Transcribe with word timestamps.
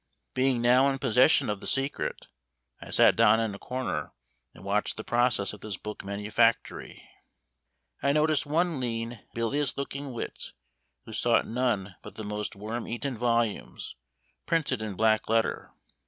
Being 0.33 0.63
now 0.63 0.89
in 0.89 0.97
possession 0.97 1.47
of 1.47 1.59
the 1.59 1.67
secret, 1.67 2.25
I 2.81 2.89
sat 2.89 3.15
down 3.15 3.39
in 3.39 3.53
a 3.53 3.59
corner, 3.59 4.13
and 4.51 4.63
watched 4.63 4.97
the 4.97 5.03
process 5.03 5.53
of 5.53 5.59
this 5.59 5.77
book 5.77 6.03
manufactory. 6.03 7.07
I 8.01 8.11
noticed 8.11 8.47
one 8.47 8.79
lean, 8.79 9.23
bilious 9.35 9.77
looking 9.77 10.09
wight, 10.11 10.53
who 11.05 11.13
sought 11.13 11.45
none 11.45 11.97
but 12.01 12.15
the 12.15 12.23
most 12.23 12.55
worm 12.55 12.87
eaten 12.87 13.15
volumes, 13.15 13.95
printed 14.47 14.81
in 14.81 14.95
black 14.95 15.29
letter. 15.29 15.69